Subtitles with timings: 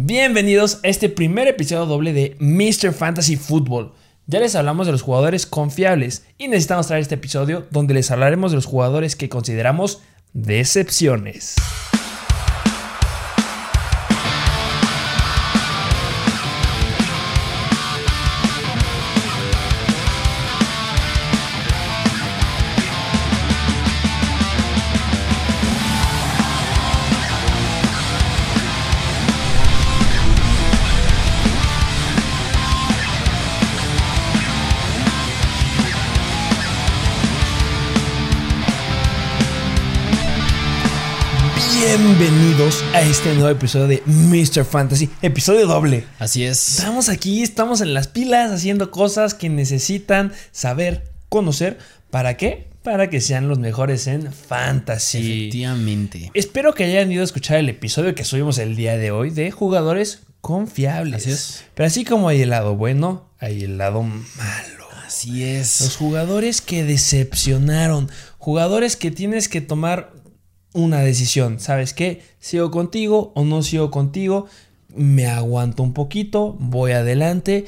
[0.00, 2.92] Bienvenidos a este primer episodio doble de Mr.
[2.92, 3.90] Fantasy Football.
[4.28, 8.52] Ya les hablamos de los jugadores confiables y necesitamos traer este episodio donde les hablaremos
[8.52, 10.00] de los jugadores que consideramos
[10.34, 11.56] decepciones.
[42.58, 44.64] Bienvenidos a este nuevo episodio de Mr.
[44.64, 46.06] Fantasy, episodio doble.
[46.18, 46.78] Así es.
[46.78, 51.78] Estamos aquí, estamos en las pilas haciendo cosas que necesitan saber, conocer.
[52.10, 52.66] ¿Para qué?
[52.82, 55.18] Para que sean los mejores en fantasy.
[55.18, 56.32] Efectivamente.
[56.34, 59.52] Espero que hayan ido a escuchar el episodio que subimos el día de hoy de
[59.52, 61.22] jugadores confiables.
[61.22, 61.64] Así es.
[61.76, 64.78] Pero así como hay el lado bueno, hay el lado malo.
[65.06, 65.80] Así es.
[65.80, 68.10] Los jugadores que decepcionaron.
[68.36, 70.12] Jugadores que tienes que tomar
[70.72, 71.60] una decisión.
[71.60, 72.22] ¿Sabes qué?
[72.40, 74.46] ¿Sigo contigo o no sigo contigo?
[74.94, 77.66] Me aguanto un poquito, voy adelante.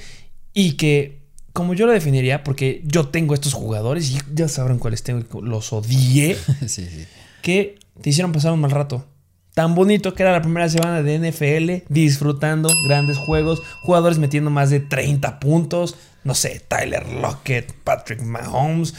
[0.52, 5.02] Y que, como yo lo definiría, porque yo tengo estos jugadores y ya sabrán cuáles
[5.02, 7.06] tengo, los odié, sí, sí.
[7.42, 9.06] que te hicieron pasar un mal rato.
[9.54, 14.70] Tan bonito que era la primera semana de NFL, disfrutando grandes juegos, jugadores metiendo más
[14.70, 18.94] de 30 puntos, no sé, Tyler Lockett, Patrick Mahomes,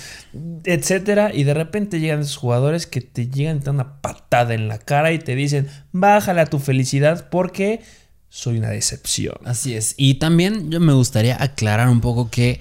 [0.63, 4.67] etcétera, y de repente llegan esos jugadores que te llegan te dan una patada en
[4.67, 7.81] la cara y te dicen, "Bájale a tu felicidad porque
[8.29, 9.93] soy una decepción." Así es.
[9.97, 12.59] Y también yo me gustaría aclarar un poco que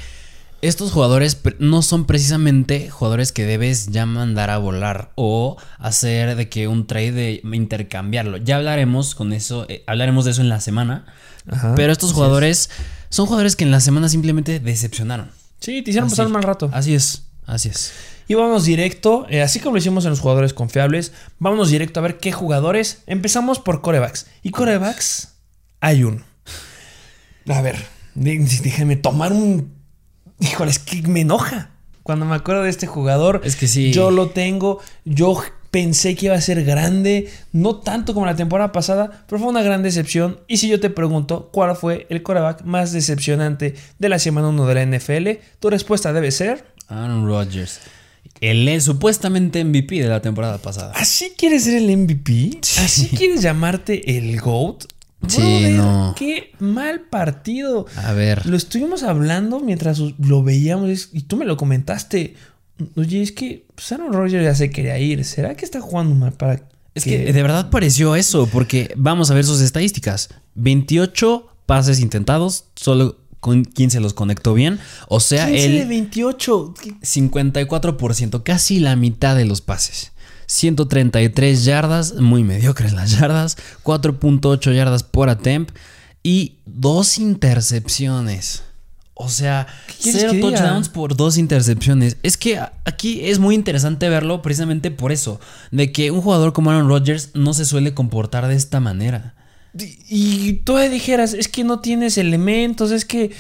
[0.62, 6.50] estos jugadores no son precisamente jugadores que debes ya mandar a volar o hacer de
[6.50, 8.36] que un trade de intercambiarlo.
[8.36, 11.06] Ya hablaremos con eso, eh, hablaremos de eso en la semana.
[11.48, 12.68] Ajá, pero estos jugadores
[13.10, 15.30] son jugadores que en la semana simplemente decepcionaron.
[15.60, 16.70] Sí, te hicieron Así- pasar un mal rato.
[16.72, 17.92] Así es, así es.
[18.28, 22.04] Y vámonos directo, eh, así como lo hicimos en los jugadores confiables, vámonos directo a
[22.04, 23.02] ver qué jugadores.
[23.06, 24.26] Empezamos por corebacks.
[24.42, 25.34] Y corebacks,
[25.80, 26.22] hay uno.
[27.48, 27.76] A ver,
[28.14, 29.74] déjenme tomar un...
[30.38, 31.70] Híjole, es que me enoja.
[32.02, 33.92] Cuando me acuerdo de este jugador, Es que sí.
[33.92, 38.72] yo lo tengo, yo pensé que iba a ser grande, no tanto como la temporada
[38.72, 40.40] pasada, pero fue una gran decepción.
[40.48, 44.66] Y si yo te pregunto cuál fue el coreback más decepcionante de la semana 1
[44.66, 45.28] de la NFL,
[45.60, 46.64] tu respuesta debe ser...
[46.88, 47.80] Aaron Rodgers.
[48.40, 50.92] El eh, supuestamente MVP de la temporada pasada.
[50.96, 52.58] ¿Así quieres ser el MVP?
[52.78, 54.84] ¿Así quieres llamarte el GOAT?
[55.28, 56.14] Sí, Brother, no.
[56.16, 57.86] Qué mal partido.
[57.96, 58.46] A ver.
[58.46, 62.34] Lo estuvimos hablando mientras lo veíamos y tú me lo comentaste.
[62.96, 65.24] Oye, es que pues, Aaron Rodgers ya se quería ir.
[65.24, 66.62] ¿Será que está jugando mal para
[66.94, 70.28] Es que de verdad pareció eso, porque vamos a ver sus estadísticas.
[70.54, 74.78] 28 pases intentados, solo con 15 los conectó bien.
[75.08, 76.74] O sea, 15 de él 28?
[77.02, 80.12] 54%, casi la mitad de los pases.
[80.46, 85.76] 133 yardas, muy mediocres las yardas, 4.8 yardas por attempt
[86.22, 88.64] y dos intercepciones.
[89.22, 92.16] O sea, ¿Qué quieres cero touchdowns por dos intercepciones.
[92.22, 96.70] Es que aquí es muy interesante verlo precisamente por eso, de que un jugador como
[96.70, 99.34] Aaron Rodgers no se suele comportar de esta manera.
[100.08, 103.30] Y tú me dijeras, es que no tienes elementos, es que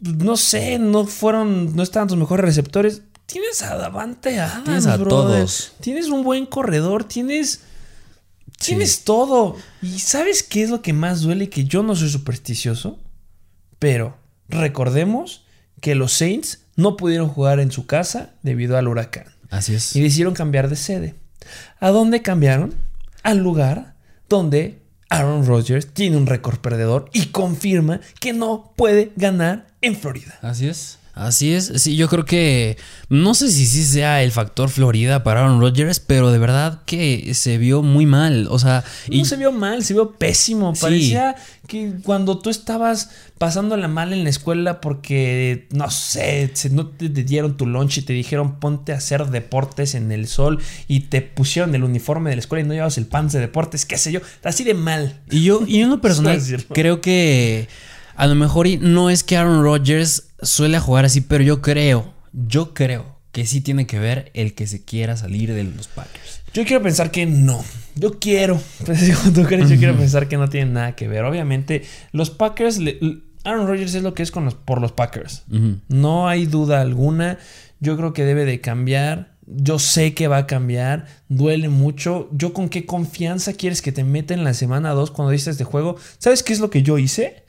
[0.00, 3.02] no sé, no fueron, no estaban tus mejores receptores.
[3.26, 5.08] Tienes a Davante Adams, Tienes a brother.
[5.08, 5.72] todos.
[5.80, 7.60] Tienes un buen corredor, tienes.
[8.58, 9.54] Tienes todo.
[9.82, 11.48] ¿Y sabes qué es lo que más duele?
[11.48, 12.98] Que yo no soy supersticioso.
[13.78, 14.16] Pero
[14.48, 15.44] recordemos
[15.80, 19.26] que los Saints no pudieron jugar en su casa debido al huracán.
[19.50, 19.94] Así es.
[19.96, 21.14] Y decidieron cambiar de sede.
[21.80, 22.74] ¿A dónde cambiaron?
[23.22, 23.94] Al lugar
[24.28, 24.78] donde
[25.10, 30.38] Aaron Rodgers tiene un récord perdedor y confirma que no puede ganar en Florida.
[30.42, 30.98] Así es.
[31.18, 31.72] Así es.
[31.76, 32.76] Sí, yo creo que.
[33.08, 37.32] No sé si sí sea el factor Florida para Aaron Rodgers, pero de verdad que
[37.34, 38.46] se vio muy mal.
[38.50, 38.84] O sea.
[39.10, 40.74] No se vio mal, se vio pésimo.
[40.74, 40.80] Sí.
[40.82, 41.34] Parecía
[41.66, 47.08] que cuando tú estabas pasándola mal en la escuela porque, no sé, se- no te,
[47.10, 51.00] te dieron tu lunch y te dijeron ponte a hacer deportes en el sol y
[51.00, 53.98] te pusieron el uniforme de la escuela y no llevabas el pants de deportes, qué
[53.98, 55.20] sé yo, así de mal.
[55.30, 56.40] Y yo, y en lo personal,
[56.72, 57.68] creo que
[58.18, 62.12] a lo mejor y no es que Aaron Rodgers suele jugar así, pero yo creo,
[62.32, 66.40] yo creo que sí tiene que ver el que se quiera salir de los Packers.
[66.52, 67.64] Yo quiero pensar que no.
[67.94, 68.60] Yo quiero.
[68.84, 69.68] Pues, digo, ¿tú crees?
[69.70, 71.24] Yo quiero pensar que no tiene nada que ver.
[71.24, 71.82] Obviamente,
[72.12, 72.78] los Packers.
[72.78, 72.98] le-
[73.44, 75.44] Aaron Rodgers es lo que es con los, por los Packers.
[75.88, 77.38] No hay duda alguna.
[77.80, 79.36] Yo creo que debe de cambiar.
[79.46, 82.28] Yo sé que va a cambiar, duele mucho.
[82.32, 85.64] ¿Yo con qué confianza quieres que te meta en la semana 2 cuando dices este
[85.64, 85.96] juego?
[86.18, 87.44] ¿Sabes qué es lo que yo hice?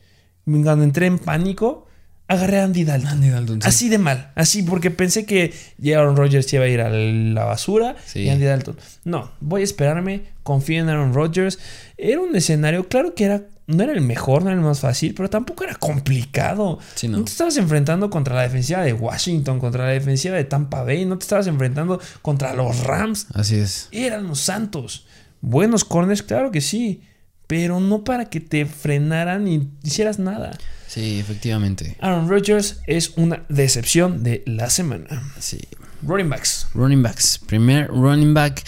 [0.64, 1.88] Cuando entré en pánico,
[2.28, 3.10] agarré a Andy Dalton.
[3.10, 3.68] Andy Dalton, sí.
[3.68, 5.54] Así de mal, así porque pensé que
[5.96, 8.20] Aaron Rodgers iba a ir a la basura Sí.
[8.22, 8.78] y Andy Dalton.
[9.04, 11.60] No, voy a esperarme, confío en Aaron Rodgers.
[11.98, 15.14] Era un escenario, claro que era, no era el mejor, no era el más fácil,
[15.16, 16.80] pero tampoco era complicado.
[16.96, 17.18] Sí, no.
[17.20, 21.06] no te estabas enfrentando contra la defensiva de Washington, contra la defensiva de Tampa Bay,
[21.06, 23.28] no te estabas enfrentando contra los Rams.
[23.34, 23.88] Así es.
[23.92, 25.06] Eran los Santos.
[25.42, 27.02] Buenos corners, claro que sí,
[27.50, 30.56] pero no para que te frenaran y hicieras nada.
[30.86, 31.98] Sí, efectivamente.
[32.00, 35.08] Aaron Rodgers es una decepción de la semana.
[35.40, 35.60] Sí.
[36.04, 36.68] Running backs.
[36.76, 37.40] Running backs.
[37.48, 38.64] Primer running back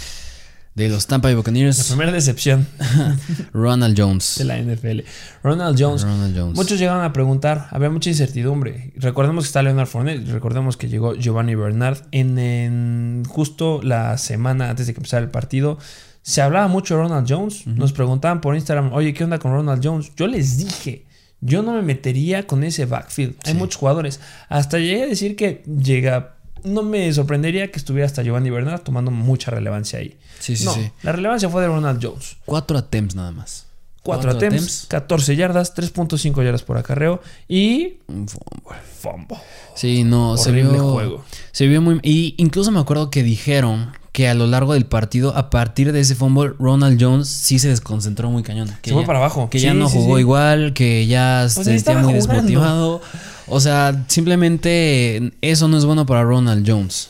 [0.74, 2.66] de los Tampa Bay La Buccaneers, primera decepción
[3.54, 4.38] Ronald Jones.
[4.40, 5.02] de la NFL.
[5.44, 6.02] Ronald Jones.
[6.02, 6.56] Ronald Jones.
[6.56, 8.94] Muchos llegaron a preguntar, había mucha incertidumbre.
[8.96, 14.72] Recordemos que está Leonard Fournette, recordemos que llegó Giovanni Bernard en, en justo la semana
[14.72, 15.78] antes de que empezara el partido.
[16.22, 17.66] Se hablaba mucho de Ronald Jones.
[17.68, 20.12] Nos preguntaban por Instagram, oye, ¿qué onda con Ronald Jones?
[20.16, 21.06] Yo les dije,
[21.42, 23.36] yo no me metería con ese backfield.
[23.46, 24.20] Hay muchos jugadores.
[24.50, 26.36] Hasta llegué a decir que llega.
[26.64, 30.16] No me sorprendería que estuviera hasta Giovanni Bernard tomando mucha relevancia ahí.
[30.40, 30.92] Sí, sí, no, sí.
[31.02, 32.38] la relevancia fue de Ronald Jones.
[32.46, 33.66] Cuatro attempts nada más.
[34.04, 38.80] 4 attempts, 14 yardas, 3.5 yardas por acarreo y Un fumble.
[39.00, 39.38] fumble.
[39.76, 40.70] Sí, no, se vio.
[40.92, 41.24] juego.
[41.52, 42.00] Se vio muy.
[42.02, 43.92] Y incluso me acuerdo que dijeron
[44.22, 47.70] que a lo largo del partido, a partir de ese fumble, Ronald Jones sí se
[47.70, 48.68] desconcentró muy cañón.
[48.84, 49.50] Que Se fue ya- para abajo.
[49.50, 50.22] Que Sí, ya no sí, jugó sí.
[50.22, 52.34] igual, que ya Pues se sentía muy jugando.
[52.36, 53.02] desmotivado.
[53.48, 57.10] O sea, simplemente eso no es bueno para Ronald Jones.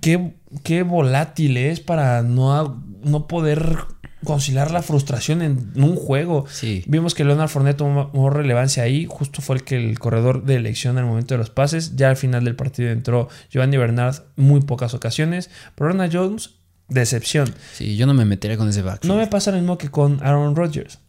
[0.00, 0.32] Qué,
[0.64, 3.76] qué volátil es para no, no poder
[4.24, 6.46] conciliar la frustración en un juego.
[6.48, 6.84] Sí.
[6.86, 9.06] Vimos que Leonard Fournette tomó relevancia ahí.
[9.08, 11.96] Justo fue el que el corredor de elección en el momento de los pases.
[11.96, 15.50] Ya al final del partido entró Giovanni Bernard muy pocas ocasiones.
[15.74, 16.56] Pero Ronald Jones,
[16.88, 17.54] decepción.
[17.72, 19.12] Sí, yo no me metería con ese backfield.
[19.12, 21.00] No me pasa lo mismo que con Aaron Rodgers.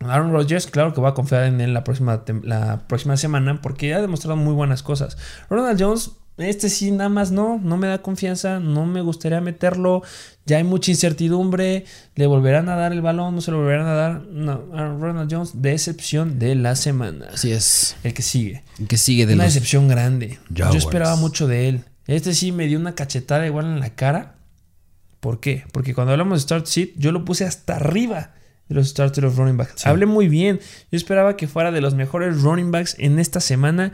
[0.00, 3.94] Aaron Rodgers, claro que va a confiar en él la próxima, la próxima semana porque
[3.94, 5.16] ha demostrado muy buenas cosas.
[5.48, 10.02] Ronald Jones, este sí, nada más no, no me da confianza, no me gustaría meterlo.
[10.46, 11.84] Ya hay mucha incertidumbre.
[12.14, 13.34] ¿Le volverán a dar el balón?
[13.34, 14.22] ¿No se lo volverán a dar?
[14.22, 17.26] No, Aaron Ronald Jones, decepción de la semana.
[17.32, 17.96] Así es.
[18.02, 18.64] El que sigue.
[18.88, 19.54] Que sigue de Una los.
[19.54, 20.38] decepción grande.
[20.50, 21.84] Yo esperaba mucho de él.
[22.06, 24.34] Este sí me dio una cachetada igual en la cara.
[25.20, 25.64] ¿Por qué?
[25.72, 28.32] Porque cuando hablamos de Start Seat, yo lo puse hasta arriba
[28.68, 29.82] de los starters of running backs.
[29.82, 29.88] Sí.
[29.88, 30.58] Hablé muy bien.
[30.90, 33.92] Yo esperaba que fuera de los mejores running backs en esta semana.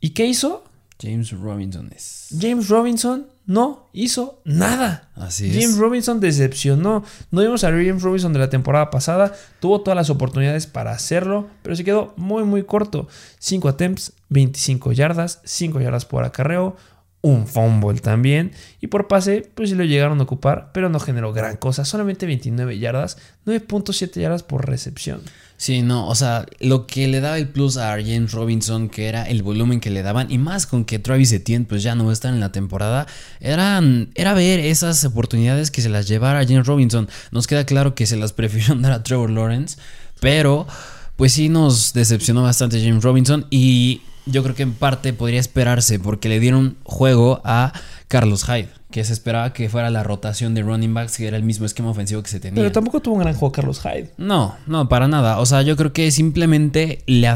[0.00, 0.64] ¿Y qué hizo?
[1.02, 2.28] James Robinson es.
[2.40, 5.10] James Robinson no hizo nada.
[5.16, 5.78] Así James es.
[5.78, 7.02] Robinson decepcionó.
[7.32, 9.32] No vimos a James Robinson de la temporada pasada.
[9.58, 13.08] Tuvo todas las oportunidades para hacerlo, pero se quedó muy, muy corto.
[13.40, 16.76] 5 attempts, 25 yardas, 5 yardas por acarreo,
[17.22, 18.52] un fumble también.
[18.80, 21.84] Y por pase, pues sí lo llegaron a ocupar, pero no generó gran cosa.
[21.84, 23.16] Solamente 29 yardas,
[23.46, 25.22] 9.7 yardas por recepción.
[25.56, 29.22] Sí, no, o sea, lo que le daba el plus a James Robinson, que era
[29.22, 32.28] el volumen que le daban, y más con que Travis Etienne pues ya no está
[32.28, 33.06] en la temporada,
[33.38, 37.08] eran, era ver esas oportunidades que se las llevara a James Robinson.
[37.30, 39.78] Nos queda claro que se las prefirieron dar a Trevor Lawrence,
[40.18, 40.66] pero
[41.14, 45.98] pues sí nos decepcionó bastante James Robinson y yo creo que en parte podría esperarse
[45.98, 47.72] porque le dieron juego a
[48.08, 51.42] Carlos Hyde, que se esperaba que fuera la rotación de running backs, que era el
[51.42, 52.56] mismo esquema ofensivo que se tenía.
[52.62, 54.10] Pero tampoco tuvo un gran juego Carlos Hyde.
[54.18, 55.38] No, no, para nada.
[55.40, 57.34] O sea, yo creo que simplemente le,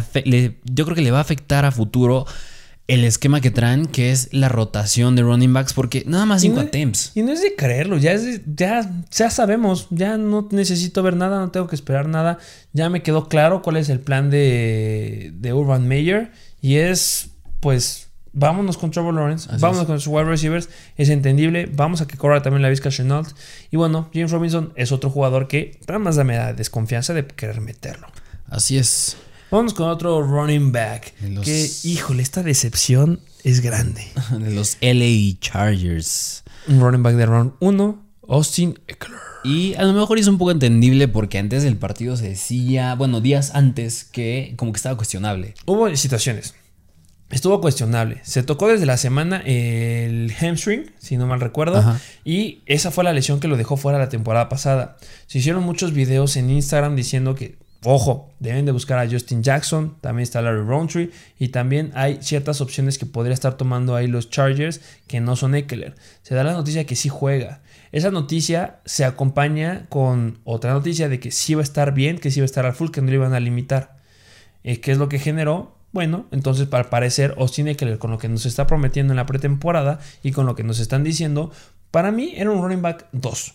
[0.64, 2.26] yo creo que le va a afectar a futuro
[2.88, 6.48] el esquema que traen, que es la rotación de running backs, porque nada más Y
[6.48, 7.10] 5 no- attempts.
[7.16, 11.16] Y no es de creerlo, ya, es de- ya, ya sabemos, ya no necesito ver
[11.16, 12.38] nada, no tengo que esperar nada.
[12.74, 18.08] Ya me quedó claro cuál es el plan de, de Urban Meyer y es, pues,
[18.32, 19.86] vámonos con Trevor Lawrence, Así vámonos es.
[19.86, 23.28] con sus wide receivers, es entendible, vamos a que corra también la Vizca Chenault.
[23.70, 27.60] Y bueno, James Robinson es otro jugador que nada más me da desconfianza de querer
[27.60, 28.08] meterlo.
[28.48, 29.16] Así es.
[29.50, 34.04] Vamos con otro running back, los- que, híjole, esta decepción es grande.
[34.38, 36.42] De los LA Chargers.
[36.68, 39.18] Un running back de round 1, Austin Eckler.
[39.46, 43.20] Y a lo mejor es un poco entendible porque antes del partido se decía, bueno,
[43.20, 45.54] días antes, que como que estaba cuestionable.
[45.66, 46.54] Hubo situaciones.
[47.30, 48.20] Estuvo cuestionable.
[48.22, 51.78] Se tocó desde la semana el hamstring, si no mal recuerdo.
[51.78, 52.00] Ajá.
[52.24, 54.96] Y esa fue la lesión que lo dejó fuera la temporada pasada.
[55.26, 59.96] Se hicieron muchos videos en Instagram diciendo que, ojo, deben de buscar a Justin Jackson.
[60.00, 61.10] También está Larry Roundtree.
[61.38, 65.56] Y también hay ciertas opciones que podría estar tomando ahí los Chargers que no son
[65.56, 65.96] Eckler.
[66.22, 67.60] Se da la noticia que sí juega.
[67.92, 72.30] Esa noticia se acompaña con otra noticia de que sí va a estar bien, que
[72.30, 73.96] sí va a estar al full, que no le iban a limitar.
[74.64, 75.76] Eh, ¿Qué es lo que generó?
[75.92, 80.00] Bueno, entonces para parecer Austin Eckler con lo que nos está prometiendo en la pretemporada
[80.22, 81.52] y con lo que nos están diciendo,
[81.90, 83.54] para mí era un running back 2.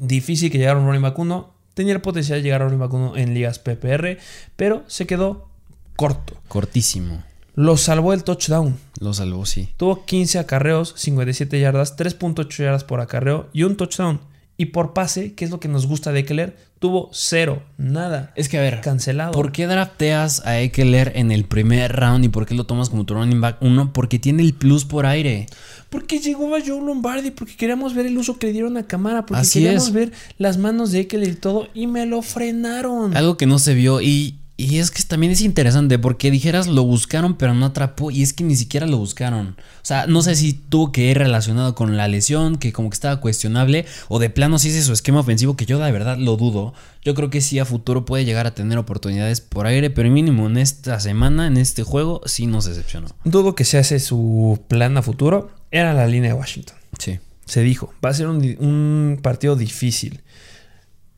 [0.00, 1.54] Difícil que llegara un running back 1.
[1.74, 4.18] Tenía el potencial de llegar a running back 1 en ligas PPR,
[4.56, 5.48] pero se quedó
[5.96, 6.36] corto.
[6.48, 7.22] Cortísimo.
[7.58, 8.76] Lo salvó el touchdown.
[9.00, 9.70] Lo salvó, sí.
[9.76, 14.20] Tuvo 15 acarreos, 57 yardas, 3.8 yardas por acarreo y un touchdown.
[14.56, 18.32] Y por pase, que es lo que nos gusta de Eckler, tuvo cero, nada.
[18.36, 19.32] Es que a ver, cancelado.
[19.32, 23.04] ¿Por qué drafteas a Eckler en el primer round y por qué lo tomas como
[23.04, 23.56] tu running back?
[23.60, 25.46] Uno, porque tiene el plus por aire.
[25.90, 29.26] Porque llegó a Joe Lombardi, porque queríamos ver el uso que le dieron a cámara,
[29.26, 29.92] porque Así queríamos es.
[29.92, 33.16] ver las manos de Eckler y todo, y me lo frenaron.
[33.16, 36.82] Algo que no se vio y, y es que también es interesante porque dijeras lo
[36.82, 39.56] buscaron pero no atrapó y es que ni siquiera lo buscaron.
[39.56, 42.94] O sea, no sé si tuvo que ir relacionado con la lesión, que como que
[42.94, 46.36] estaba cuestionable, o de plano si es su esquema ofensivo, que yo de verdad lo
[46.36, 46.74] dudo.
[47.04, 50.48] Yo creo que sí a futuro puede llegar a tener oportunidades por aire, pero mínimo
[50.48, 53.06] en esta semana, en este juego, sí nos decepcionó.
[53.24, 55.52] Dudo que se hace su plan a futuro.
[55.70, 56.76] Era la línea de Washington.
[56.98, 57.20] Sí.
[57.46, 60.20] Se dijo, va a ser un, un partido difícil.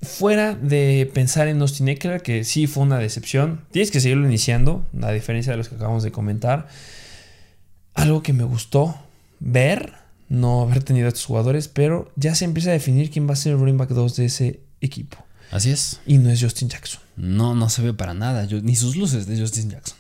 [0.03, 4.87] Fuera de pensar en Austin Eckler, que sí fue una decepción, tienes que seguirlo iniciando,
[5.03, 6.69] a diferencia de los que acabamos de comentar.
[7.95, 8.97] Algo que me gustó
[9.41, 9.93] ver,
[10.31, 13.37] no haber tenido a estos jugadores, pero ya se empieza a definir quién va a
[13.37, 15.19] ser el running back 2 de ese equipo.
[15.51, 16.01] Así es.
[16.07, 17.01] Y no es Justin Jackson.
[17.17, 18.45] No, no se ve para nada.
[18.45, 19.99] Yo- ni sus luces de Justin Jackson.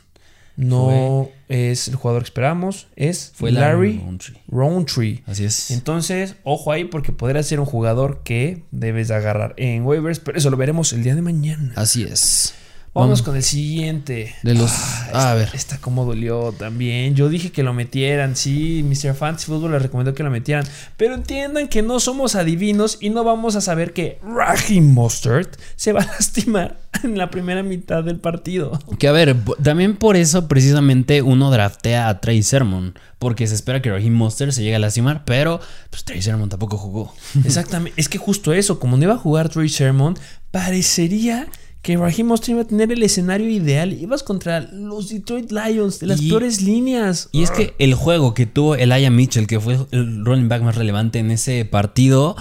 [0.60, 4.36] No es el jugador que esperamos, es Fue Larry Rountree.
[4.48, 5.22] Roundtree.
[5.26, 5.70] Así es.
[5.70, 10.38] Entonces, ojo ahí porque podría ser un jugador que debes de agarrar en waivers, pero
[10.38, 11.72] eso lo veremos el día de mañana.
[11.76, 12.54] Así es.
[12.92, 14.34] Vamos con el siguiente.
[14.42, 14.72] De los.
[15.12, 15.50] Ah, a ver.
[15.52, 17.14] Esta como dolió también.
[17.14, 19.14] Yo dije que lo metieran, sí, Mr.
[19.14, 20.64] Fantasy Football les recomendó que lo metieran,
[20.96, 25.92] pero entiendan que no somos adivinos y no vamos a saber que Raheem Mostert se
[25.92, 28.78] va a lastimar en la primera mitad del partido.
[28.98, 32.94] Que a ver, también por eso precisamente uno draftea a Trey Sermon.
[33.20, 36.78] Porque se espera que Raheem Monster se llegue a lastimar, pero pues Trey Sermon tampoco
[36.78, 37.14] jugó.
[37.44, 40.18] Exactamente, es que justo eso, como no iba a jugar Trey Sermon,
[40.50, 41.46] parecería
[41.82, 43.92] que Raheem Mostert iba a tener el escenario ideal.
[43.94, 47.28] Ibas contra los Detroit Lions de las Y- peores líneas.
[47.32, 50.76] Y es que el juego que tuvo Elijah Mitchell, que fue el running back más
[50.76, 52.36] relevante en ese partido,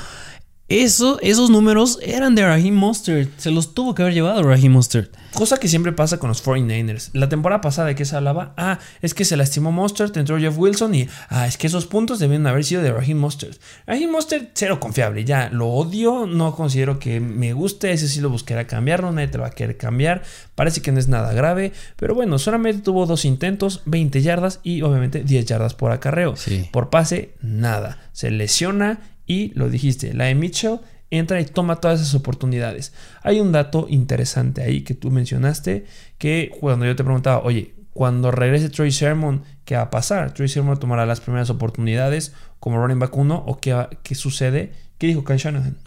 [0.70, 3.32] eso, esos números eran de Raheem Mostert.
[3.38, 5.12] Se los tuvo que haber llevado Raheem Mostert.
[5.34, 7.10] Cosa que siempre pasa con los 49ers.
[7.14, 10.56] La temporada pasada de que se hablaba, ah, es que se lastimó Mostert, entró Jeff
[10.58, 13.60] Wilson y, ah, es que esos puntos debían haber sido de Raheem Mostert.
[13.88, 18.30] Raheem Mostert, cero confiable, ya, lo odio, no considero que me guste, ese sí lo
[18.30, 20.22] buscaré cambiarlo, nadie te lo va a querer cambiar,
[20.54, 24.84] parece que no es nada grave, pero bueno, solamente tuvo dos intentos, 20 yardas y
[24.84, 26.36] obviamente 10 yardas por acarreo.
[26.36, 26.70] Sí.
[26.72, 27.98] Por pase, nada.
[28.14, 29.00] Se lesiona
[29.30, 32.92] y lo dijiste, la de Mitchell entra y toma todas esas oportunidades.
[33.24, 35.86] Hay un dato interesante ahí que tú mencionaste,
[36.18, 40.34] que cuando yo te preguntaba, oye, cuando regrese Troy Sermon, ¿qué va a pasar?
[40.34, 44.74] Troy Sermon tomará las primeras oportunidades como running back 1 o qué, qué sucede?
[44.98, 45.78] ¿Qué dijo Kyle Shanahan?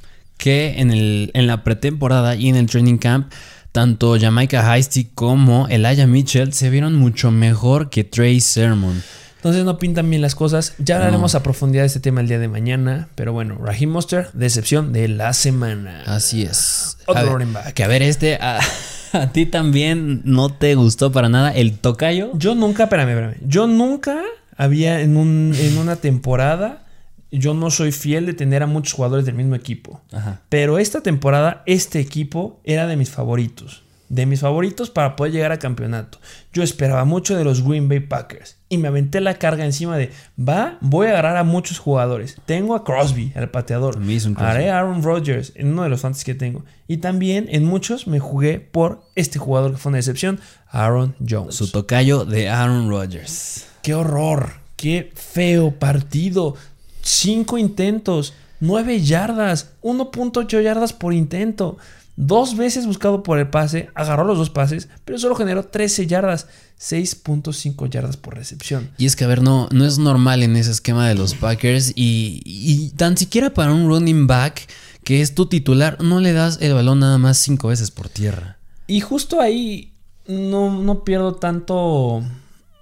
[0.42, 3.32] que en, el, en la pretemporada y en el training camp,
[3.70, 9.00] tanto Jamaica Heisty como Elijah Mitchell se vieron mucho mejor que Trey Sermon.
[9.42, 10.74] Entonces no pintan bien las cosas.
[10.78, 11.04] Ya No.
[11.04, 13.08] hablaremos a profundidad de este tema el día de mañana.
[13.16, 16.04] Pero bueno, Raheem Mostert, decepción de la semana.
[16.06, 16.96] Así es.
[17.06, 17.72] Otro running back.
[17.74, 18.60] Que a ver, este a,
[19.12, 22.30] a ti también no te gustó para nada el tocayo.
[22.34, 23.34] Yo nunca, espérame, espérame.
[23.44, 24.20] Yo nunca
[24.56, 26.84] había en, un, en una temporada.
[27.32, 30.00] Yo no soy fiel de tener a muchos jugadores del mismo equipo.
[30.12, 30.40] Ajá.
[30.50, 33.82] Pero esta temporada, este equipo era de mis favoritos.
[34.12, 36.18] De mis favoritos para poder llegar a campeonato.
[36.52, 38.58] Yo esperaba mucho de los Green Bay Packers.
[38.68, 42.36] Y me aventé la carga encima de, va, voy a agarrar a muchos jugadores.
[42.44, 43.94] Tengo a Crosby, al pateador.
[43.94, 44.34] Crosby.
[44.36, 46.62] Haré a Aaron Rodgers en uno de los fantasy que tengo.
[46.88, 51.54] Y también en muchos me jugué por este jugador que fue una decepción, Aaron Jones.
[51.54, 53.66] Su tocayo de Aaron Rodgers.
[53.82, 54.60] ¡Qué horror!
[54.76, 56.54] ¡Qué feo partido!
[57.00, 61.78] Cinco intentos, nueve yardas, 1.8 yardas por intento.
[62.16, 66.46] Dos veces buscado por el pase, agarró los dos pases, pero solo generó 13 yardas,
[66.78, 68.90] 6.5 yardas por recepción.
[68.98, 71.92] Y es que, a ver, no, no es normal en ese esquema de los Packers.
[71.96, 74.68] Y, y tan siquiera para un running back
[75.04, 78.58] que es tu titular, no le das el balón nada más cinco veces por tierra.
[78.86, 79.92] Y justo ahí
[80.26, 82.22] no, no pierdo tanto.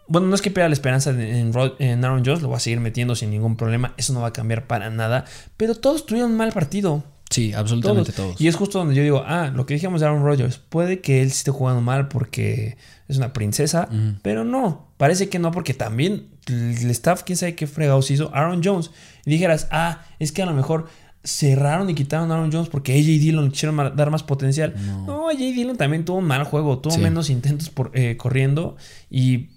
[0.08, 2.80] Bueno, no es que pierda la esperanza en, en Aaron Jones, lo voy a seguir
[2.80, 3.94] metiendo sin ningún problema.
[3.96, 5.24] Eso no va a cambiar para nada.
[5.56, 7.04] Pero todos tuvieron un mal partido.
[7.30, 8.40] Sí, absolutamente todos.
[8.40, 11.22] Y es justo donde yo digo, ah, lo que dijimos de Aaron Rodgers, puede que
[11.22, 12.76] él esté jugando mal porque
[13.08, 13.88] es una princesa,
[14.22, 18.62] pero no, parece que no, porque también el staff, quién sabe qué fregados hizo Aaron
[18.64, 18.90] Jones.
[19.24, 20.88] Y dijeras, ah, es que a lo mejor
[21.22, 24.74] cerraron y quitaron a Aaron Jones porque AJ Dillon le quisieron dar más potencial.
[25.06, 27.00] No, AJ Dillon también tuvo un mal juego, tuvo Sí.
[27.00, 28.76] menos intentos por, eh, corriendo
[29.08, 29.50] y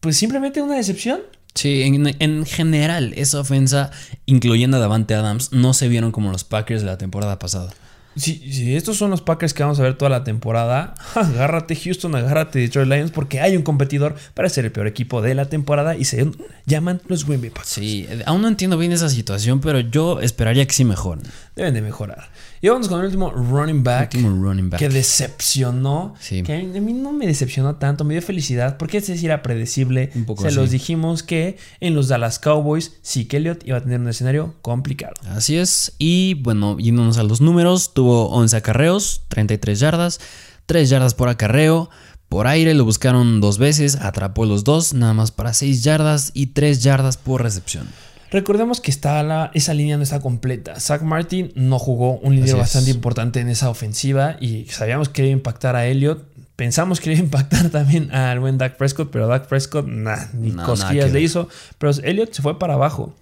[0.00, 1.20] pues simplemente una decepción.
[1.58, 3.90] Sí, en, en general, esa ofensa,
[4.26, 7.74] incluyendo a Davante Adams, no se vieron como los Packers de la temporada pasada.
[8.14, 12.14] Si, si estos son los Packers que vamos a ver toda la temporada, agárrate Houston,
[12.14, 15.96] agárrate Detroit Lions porque hay un competidor para ser el peor equipo de la temporada
[15.96, 16.30] y se
[16.64, 17.70] llaman los Green Bay Packers.
[17.70, 21.24] Sí, aún no entiendo bien esa situación, pero yo esperaría que sí mejoren.
[21.58, 22.30] Deben de mejorar.
[22.60, 24.14] Y vamos con el último running back.
[24.14, 24.78] Último running back.
[24.78, 26.14] que decepcionó.
[26.20, 26.44] Sí.
[26.44, 30.12] Que a mí, no me decepcionó tanto, me dio felicidad porque ese sí era predecible.
[30.14, 30.56] Un poco Se así.
[30.56, 34.54] los dijimos que en los Dallas Cowboys, sí que Elliott iba a tener un escenario
[34.62, 35.14] complicado.
[35.30, 35.94] Así es.
[35.98, 40.20] Y bueno, yéndonos a los números, tuvo 11 acarreos, 33 yardas,
[40.66, 41.90] 3 yardas por acarreo.
[42.28, 46.48] Por aire lo buscaron dos veces, atrapó los dos, nada más para 6 yardas y
[46.48, 47.88] 3 yardas por recepción.
[48.30, 50.78] Recordemos que está la, esa línea no está completa.
[50.80, 55.28] Zach Martin no jugó un líder bastante importante en esa ofensiva y sabíamos que iba
[55.28, 56.24] a impactar a Elliott.
[56.54, 60.50] Pensamos que iba a impactar también al buen Dak Prescott, pero Dak Prescott, nah, ni
[60.50, 61.22] No, cosquillas le ver.
[61.22, 61.48] hizo.
[61.78, 63.14] Pero Elliott se fue para abajo.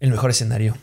[0.00, 0.76] El mejor escenario.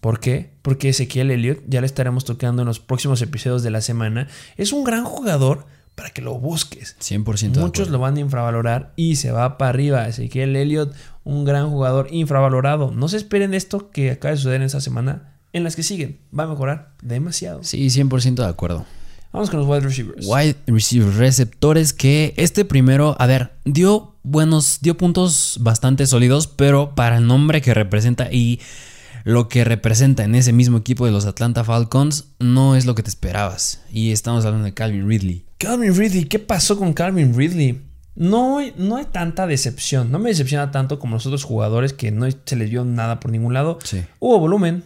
[0.00, 0.50] ¿Por qué?
[0.62, 4.72] Porque Ezequiel Elliott, ya le estaremos tocando en los próximos episodios de la semana, es
[4.72, 6.96] un gran jugador para que lo busques.
[7.00, 10.08] 100% de Muchos lo van a infravalorar y se va para arriba.
[10.08, 10.94] Ezequiel Elliott,
[11.24, 12.90] un gran jugador infravalorado.
[12.90, 15.38] No se esperen esto que acaba de suceder en esta semana.
[15.52, 17.62] En las que siguen, va a mejorar demasiado.
[17.62, 18.86] Sí, 100% de acuerdo.
[19.32, 20.26] Vamos con los wide receivers.
[20.26, 26.94] Wide receiver receptores que este primero, a ver, dio buenos, dio puntos bastante sólidos, pero
[26.94, 28.60] para el nombre que representa y
[29.24, 33.02] lo que representa en ese mismo equipo de los Atlanta Falcons no es lo que
[33.02, 33.80] te esperabas.
[33.90, 35.44] Y estamos hablando de Calvin Ridley.
[35.62, 37.80] Calvin Ridley, ¿qué pasó con Calvin Ridley?
[38.16, 40.10] No, hay- no hay tanta decepción.
[40.10, 43.30] No me decepciona tanto como los otros jugadores que no se les dio nada por
[43.30, 43.78] ningún lado.
[43.84, 44.02] Sí.
[44.18, 44.82] Hubo volumen.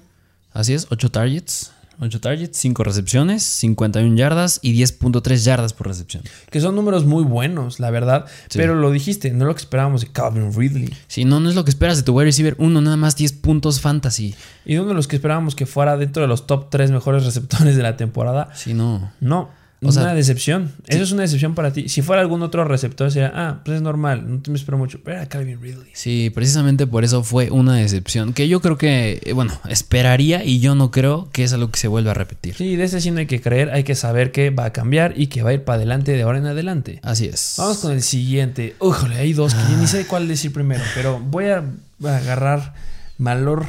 [0.52, 1.72] Así es, 8 targets.
[1.98, 6.22] 8 targets, 5 recepciones, 51 yardas y 10.3 yardas por recepción.
[6.50, 8.26] Que son números muy buenos, la verdad.
[8.50, 8.58] Sí.
[8.58, 10.92] Pero lo dijiste, no es lo que esperábamos de Calvin Ridley.
[11.08, 12.54] Si no, no es lo que esperas de tu wide receiver.
[12.58, 14.34] Uno, nada más 10 puntos fantasy.
[14.66, 17.76] Y uno de los que esperábamos que fuera dentro de los top 3 mejores receptores
[17.76, 18.50] de la temporada.
[18.54, 19.10] Si no.
[19.20, 19.48] No,
[19.82, 20.72] O sea, una decepción.
[20.86, 21.88] Eso es una decepción para ti.
[21.88, 25.00] Si fuera algún otro receptor, sería, ah, pues es normal, no te me espero mucho.
[25.04, 25.90] Pero era Calvin Ridley.
[25.92, 28.32] Sí, precisamente por eso fue una decepción.
[28.32, 31.78] Que yo creo que, eh, bueno, esperaría y yo no creo que es algo que
[31.78, 32.54] se vuelva a repetir.
[32.54, 35.12] Sí, de ese sí no hay que creer, hay que saber que va a cambiar
[35.16, 37.00] y que va a ir para adelante de ahora en adelante.
[37.02, 37.54] Así es.
[37.58, 38.76] Vamos con el siguiente.
[38.80, 41.62] Újole, hay dos que ni sé cuál decir primero, pero voy a
[42.02, 42.74] agarrar
[43.18, 43.66] valor.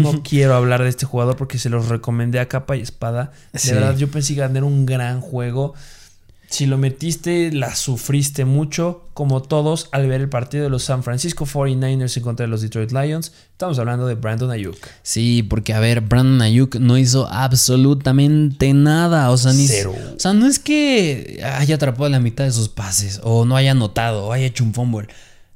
[0.00, 3.32] No quiero hablar de este jugador porque se los recomendé a capa y espada.
[3.52, 3.72] De Sí.
[3.72, 5.74] verdad, yo pensé que tener un gran juego.
[6.48, 11.02] Si lo metiste, la sufriste mucho, como todos, al ver el partido de los San
[11.02, 13.32] Francisco 49ers en contra de los Detroit Lions.
[13.52, 14.76] Estamos hablando de Brandon Ayuk.
[15.02, 19.30] Sí, porque a ver, Brandon Ayuk no hizo absolutamente nada.
[19.30, 19.66] O sea, ni.
[19.66, 19.94] Cero.
[20.16, 23.70] O sea, no es que haya atrapado la mitad de sus pases, o no haya
[23.70, 25.08] anotado, o haya hecho un fumble.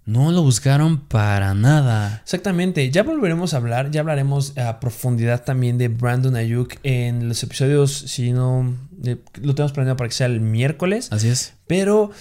[0.07, 2.21] No lo buscaron para nada.
[2.23, 7.43] Exactamente, ya volveremos a hablar, ya hablaremos a profundidad también de Brandon Ayuk en los
[7.43, 11.55] episodios, si no, lo tenemos planeado para que sea el miércoles, Así es.
[11.67, 12.13] pero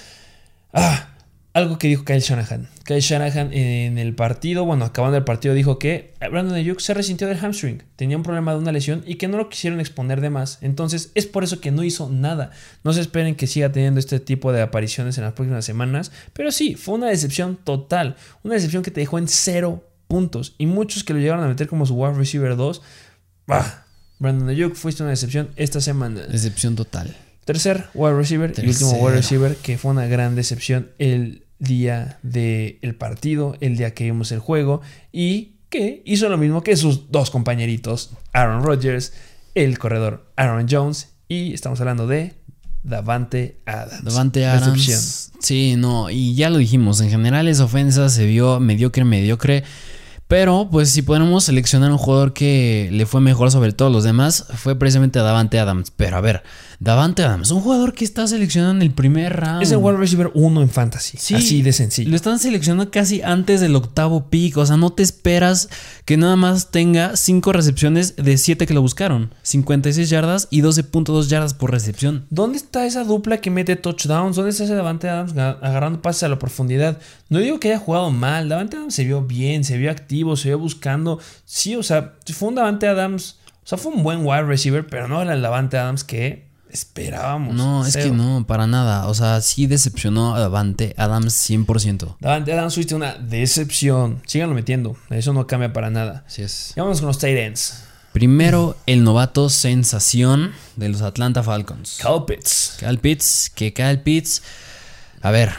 [0.74, 1.10] ah,
[1.56, 2.68] algo que dijo Kyle Shanahan.
[2.84, 7.30] Kyle Shanahan en el partido, bueno, acabando el partido dijo que Brandon Ayuk se resintió
[7.30, 10.30] del hamstring, tenía un problema de una lesión y que no lo quisieron exponer de
[10.30, 12.52] más, entonces es por eso que no hizo nada.
[12.84, 16.52] No se esperen que siga teniendo este tipo de apariciones en las próximas semanas, pero
[16.52, 21.06] sí, fue una decepción total, una decepción que te dejó en cero puntos y muchos
[21.06, 22.82] que lo llegaron a meter como su wide receiver 2.
[23.48, 23.86] Bah,
[24.20, 26.20] Brandon Ayuk fuiste una decepción esta semana.
[26.24, 27.16] Decepción total.
[27.46, 32.96] Tercer wide receiver y último wide receiver que fue una gran decepción el día del
[32.98, 37.30] partido, el día que vimos el juego y que hizo lo mismo que sus dos
[37.30, 39.14] compañeritos, Aaron Rodgers,
[39.56, 42.34] el corredor Aaron Jones y estamos hablando de
[42.84, 44.04] Davante Adams.
[44.04, 45.32] Davante Adams.
[45.40, 49.64] Sí, no, y ya lo dijimos, en general esa ofensa se vio mediocre, mediocre.
[50.28, 54.46] Pero, pues, si podemos seleccionar un jugador que le fue mejor sobre todos los demás,
[54.56, 55.92] fue precisamente a Davante Adams.
[55.96, 56.42] Pero a ver,
[56.80, 59.62] Davante Adams, un jugador que está seleccionado en el primer round.
[59.62, 61.18] Es el wide receiver 1 en fantasy.
[61.20, 62.10] Sí, así de sencillo.
[62.10, 64.58] Lo están seleccionando casi antes del octavo pick.
[64.58, 65.70] O sea, no te esperas
[66.06, 69.32] que nada más tenga 5 recepciones de 7 que lo buscaron.
[69.44, 72.26] 56 yardas y 12.2 yardas por recepción.
[72.32, 74.36] ¿Dónde está esa dupla que mete touchdowns?
[74.36, 77.00] ¿Dónde está ese Davante Adams ga- agarrando pases a la profundidad?
[77.30, 78.50] No digo que haya jugado mal.
[78.50, 81.20] Davante Adams se vio bien, se vio activo, se vio buscando.
[81.46, 83.38] Sí, o sea, fue un Davante Adams.
[83.64, 87.56] O sea, fue un buen wide receiver, pero no era el Davante Adams que esperábamos.
[87.56, 89.08] No, es que no, para nada.
[89.08, 92.18] O sea, sí decepcionó a Davante Adams 100%.
[92.20, 94.22] Davante Adams fuiste una decepción.
[94.28, 94.96] Síganlo metiendo.
[95.10, 96.24] Eso no cambia para nada.
[96.28, 96.74] Así es.
[96.76, 97.86] Y vámonos con los tight ends.
[98.16, 101.98] Primero, el novato sensación de los Atlanta Falcons.
[102.02, 102.78] Cal Pitts.
[102.80, 104.42] Cal Pitts, que Cal Pitts,
[105.22, 105.52] a ver,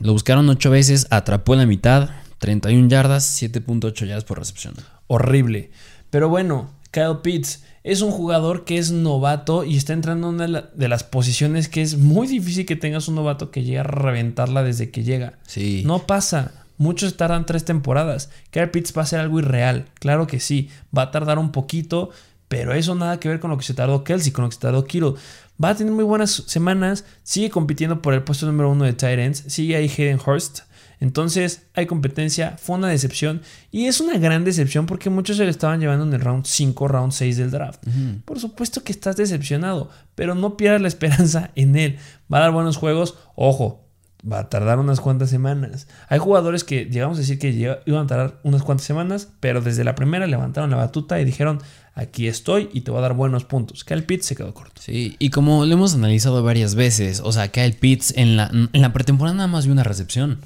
[0.00, 4.74] lo buscaron ocho veces, atrapó en la mitad, 31 yardas, 7.8 yardas por recepción.
[5.06, 5.70] Horrible.
[6.10, 10.62] Pero bueno, Kyle Pitts es un jugador que es novato y está entrando en una
[10.62, 14.62] de las posiciones que es muy difícil que tengas un novato que llegue a reventarla
[14.62, 15.38] desde que llega.
[15.46, 15.82] Sí.
[15.84, 16.52] No pasa.
[16.76, 18.30] Muchos tardan tres temporadas.
[18.50, 19.86] Kyle Pitts va a ser algo irreal.
[19.94, 20.70] Claro que sí.
[20.96, 22.10] Va a tardar un poquito.
[22.48, 24.60] Pero eso nada que ver con lo que se tardó Kelsey, con lo que se
[24.60, 25.14] tardó Kittle.
[25.62, 27.04] Va a tener muy buenas semanas.
[27.22, 29.44] Sigue compitiendo por el puesto número uno de Titans.
[29.48, 30.60] Sigue ahí Hayden Hurst.
[31.00, 35.50] Entonces hay competencia, fue una decepción y es una gran decepción porque muchos se le
[35.50, 37.80] estaban llevando en el round 5, round 6 del draft.
[38.24, 41.98] Por supuesto que estás decepcionado, pero no pierdas la esperanza en él.
[42.32, 43.87] Va a dar buenos juegos, ojo,
[44.30, 45.86] va a tardar unas cuantas semanas.
[46.08, 47.50] Hay jugadores que llegamos a decir que
[47.86, 51.60] iban a tardar unas cuantas semanas, pero desde la primera levantaron la batuta y dijeron,
[51.94, 53.84] aquí estoy y te voy a dar buenos puntos.
[53.84, 54.80] Kyle Pitts se quedó corto.
[54.82, 58.82] Sí, y como lo hemos analizado varias veces, o sea, Kyle Pitts en la, en
[58.82, 60.38] la pretemporada nada más vio una recepción.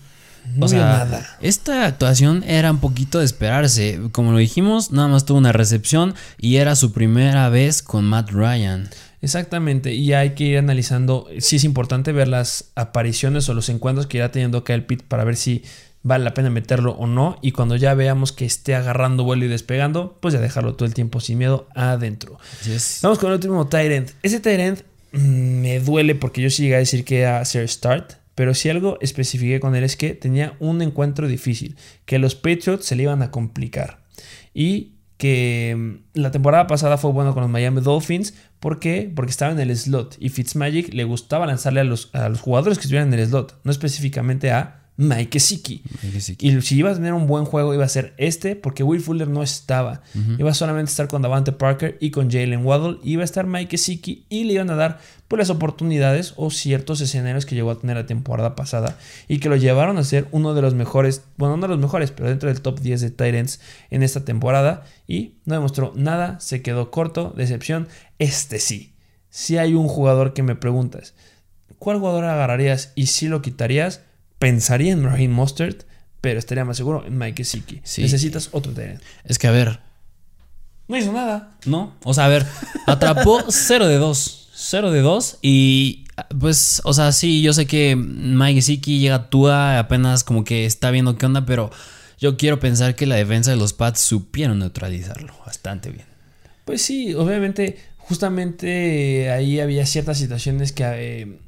[0.57, 1.39] No o sea, nada.
[1.41, 4.01] esta actuación era un poquito de esperarse.
[4.11, 8.31] Como lo dijimos, nada más tuvo una recepción y era su primera vez con Matt
[8.31, 8.89] Ryan.
[9.23, 14.09] Exactamente, y hay que ir analizando, sí es importante ver las apariciones o los encuentros
[14.09, 15.63] que irá teniendo Kyle Pitt para ver si
[16.03, 19.49] vale la pena meterlo o no, y cuando ya veamos que esté agarrando vuelo y
[19.49, 22.39] despegando, pues ya dejarlo todo el tiempo sin miedo adentro.
[23.03, 24.11] Vamos con el último Tyrant.
[24.25, 24.81] Ese Tyrant
[25.13, 28.71] mm, me duele porque yo sí llegué a decir que era hacer start, pero si
[28.71, 33.05] algo especifiqué con él es que tenía un encuentro difícil, que los Patriots se le
[33.05, 34.03] iban a complicar.
[34.53, 38.35] Y que mm, la temporada pasada fue bueno con los Miami Dolphins.
[38.63, 39.11] ¿Por qué?
[39.13, 42.79] Porque estaba en el slot y Fitzmagic le gustaba lanzarle a los, a los jugadores
[42.79, 45.83] que estuvieran en el slot, no específicamente a Mike Gesicki.
[46.39, 49.29] Y si iba a tener un buen juego, iba a ser este, porque Will Fuller
[49.29, 50.03] no estaba.
[50.39, 52.99] Iba solamente a estar con Davante Parker y con Jalen Waddle.
[53.03, 57.01] Iba a estar Mike Gesicki y le iban a dar pues, las oportunidades o ciertos
[57.01, 60.55] escenarios que llegó a tener la temporada pasada y que lo llevaron a ser uno
[60.55, 63.61] de los mejores, bueno, no de los mejores, pero dentro del top 10 de Titans
[63.91, 64.85] en esta temporada.
[65.09, 67.89] Y no demostró nada, se quedó corto, decepción.
[68.19, 68.95] Este sí.
[69.31, 71.15] Si hay un jugador que me preguntas,
[71.79, 74.03] ¿cuál jugador agarrarías y si lo quitarías?
[74.43, 75.77] Pensaría en Raheem Mustard,
[76.21, 77.77] pero estaría más seguro en Mike Gesicki.
[77.77, 78.99] Necesitas otro TN.
[79.23, 79.79] Es que a ver.
[80.89, 81.57] No hizo nada.
[81.65, 81.95] No.
[82.03, 82.45] O sea, a ver.
[82.89, 84.49] Atrapó 0 de 2.
[84.53, 85.39] 0 de 2.
[85.43, 86.07] Y
[86.41, 90.67] pues, o sea, sí, yo sé que Mike Gesicki llega a Tua apenas como que
[90.67, 91.71] está viendo qué onda, pero
[92.19, 96.07] yo quiero pensar que la defensa de los Pats supieron neutralizarlo bastante bien.
[96.65, 100.83] Pues sí, obviamente, justamente ahí había ciertas situaciones que.
[100.85, 101.39] Eh,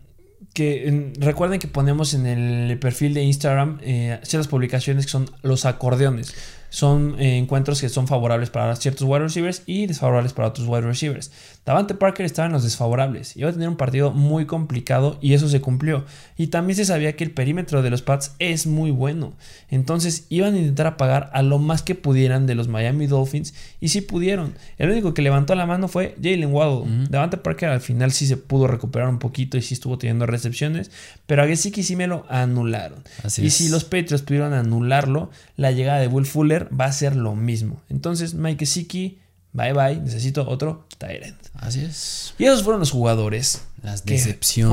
[0.54, 5.66] que recuerden que ponemos en el perfil de Instagram eh, ciertas publicaciones que son los
[5.66, 6.32] acordeones
[6.74, 10.80] son eh, encuentros que son favorables para ciertos wide receivers y desfavorables para otros wide
[10.80, 11.30] receivers.
[11.64, 13.36] Davante Parker estaba en los desfavorables.
[13.36, 16.04] Iba a tener un partido muy complicado y eso se cumplió.
[16.36, 19.32] Y también se sabía que el perímetro de los Pats es muy bueno.
[19.70, 23.88] Entonces iban a intentar apagar a lo más que pudieran de los Miami Dolphins y
[23.88, 24.54] sí pudieron.
[24.76, 27.06] El único que levantó la mano fue Jalen Waddle.
[27.08, 30.90] Davante Parker al final sí se pudo recuperar un poquito y sí estuvo teniendo recepciones,
[31.26, 33.02] pero a Gesicki sí me lo anularon.
[33.38, 37.34] y si los Patriots pudieron anularlo, la llegada de Will Fuller va a ser lo
[37.34, 37.80] mismo.
[37.88, 39.18] Entonces, Mike Siki,
[39.52, 41.36] bye bye, necesito otro Tyrant.
[41.54, 42.34] Así es.
[42.38, 43.62] Y esos fueron los jugadores.
[43.82, 44.70] Las decepciones.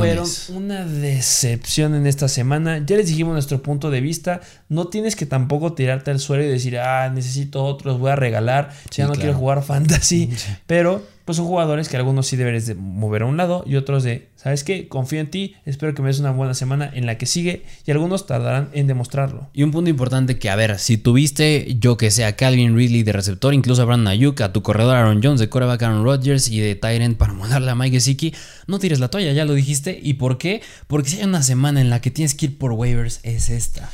[0.47, 2.81] Fueron una decepción en esta semana.
[2.85, 4.39] Ya les dijimos nuestro punto de vista.
[4.69, 8.71] No tienes que tampoco tirarte al suelo y decir, ah, necesito otros, voy a regalar.
[8.89, 10.29] ya no quiero jugar fantasy.
[10.67, 14.03] Pero pues son jugadores que algunos sí deberes de mover a un lado y otros
[14.03, 14.87] de, ¿sabes qué?
[14.87, 17.91] Confío en ti, espero que me des una buena semana en la que sigue y
[17.91, 19.47] algunos tardarán en demostrarlo.
[19.53, 23.13] Y un punto importante que, a ver, si tuviste, yo que sea Calvin Ridley de
[23.13, 26.59] receptor, incluso a Brandon Ayuk, a tu corredor Aaron Jones, de coreback Aaron Rodgers y
[26.59, 28.33] de Tyrant para mandarle a Mike Gesicki,
[28.67, 29.99] no tires la toalla, ya lo dijiste.
[30.01, 30.61] ¿Y por qué?
[30.87, 33.89] Porque si hay una semana en la que tienes que ir por waivers, es esta.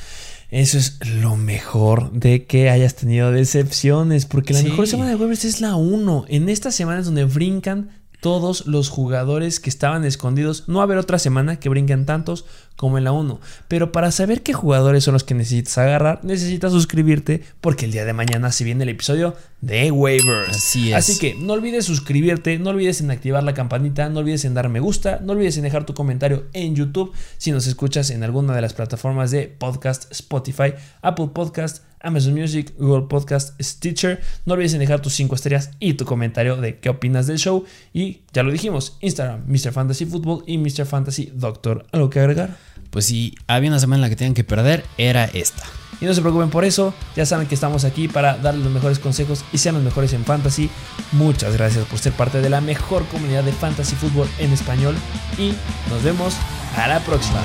[0.50, 5.44] Eso es lo mejor de que hayas tenido decepciones, porque la mejor semana de waivers
[5.44, 6.26] es la 1.
[6.30, 7.90] En estas semanas donde brincan
[8.22, 10.64] todos los jugadores que estaban escondidos.
[10.68, 12.46] No va a haber otra semana que brinquen tantos
[12.78, 13.42] como en la 1.
[13.68, 18.06] Pero para saber qué jugadores son los que necesitas agarrar, necesitas suscribirte porque el día
[18.06, 20.50] de mañana se viene el episodio de waivers.
[20.50, 20.96] Así es.
[20.96, 24.70] Así que no olvides suscribirte, no olvides en activar la campanita, no olvides en dar
[24.70, 28.56] me gusta, no olvides en dejar tu comentario en YouTube si nos escuchas en alguna
[28.56, 34.22] de las plataformas de podcast, Spotify, Apple Podcast, Amazon Music, Google Podcast, Stitcher.
[34.46, 37.66] No olvides en dejar tus 5 estrellas y tu comentario de qué opinas del show.
[37.94, 39.72] Y ya lo dijimos, Instagram, Mr.
[39.72, 40.86] Fantasy Football y Mr.
[40.86, 41.86] Fantasy Doctor.
[41.92, 42.56] ¿Algo que agregar?
[42.98, 45.62] Pues si había una semana en la que tenían que perder, era esta.
[46.02, 48.98] Y no se preocupen por eso, ya saben que estamos aquí para darles los mejores
[48.98, 50.72] consejos y sean los mejores en fantasy.
[51.12, 54.96] Muchas gracias por ser parte de la mejor comunidad de fantasy fútbol en español
[55.38, 55.54] y
[55.92, 56.34] nos vemos
[56.76, 57.40] a la próxima.